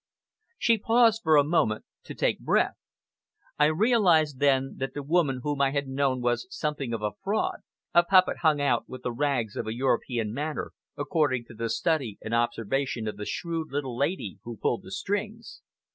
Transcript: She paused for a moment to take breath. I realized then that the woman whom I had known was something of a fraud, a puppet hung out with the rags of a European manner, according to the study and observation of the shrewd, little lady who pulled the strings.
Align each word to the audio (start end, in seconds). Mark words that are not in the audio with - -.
She 0.57 0.79
paused 0.79 1.21
for 1.23 1.37
a 1.37 1.43
moment 1.43 1.85
to 2.05 2.15
take 2.15 2.39
breath. 2.39 2.73
I 3.59 3.65
realized 3.67 4.39
then 4.39 4.77
that 4.77 4.95
the 4.95 5.03
woman 5.03 5.41
whom 5.43 5.61
I 5.61 5.69
had 5.69 5.87
known 5.87 6.21
was 6.21 6.47
something 6.49 6.91
of 6.91 7.03
a 7.03 7.11
fraud, 7.23 7.57
a 7.93 8.01
puppet 8.01 8.37
hung 8.37 8.59
out 8.59 8.89
with 8.89 9.03
the 9.03 9.11
rags 9.11 9.55
of 9.55 9.67
a 9.67 9.75
European 9.75 10.33
manner, 10.33 10.71
according 10.97 11.45
to 11.49 11.53
the 11.53 11.69
study 11.69 12.17
and 12.19 12.33
observation 12.33 13.07
of 13.07 13.15
the 13.17 13.27
shrewd, 13.27 13.67
little 13.71 13.95
lady 13.95 14.39
who 14.43 14.57
pulled 14.57 14.81
the 14.81 14.89
strings. 14.91 15.61